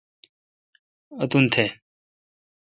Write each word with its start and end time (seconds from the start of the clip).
اتون 1.21 1.43
تھ۔ 1.53 1.65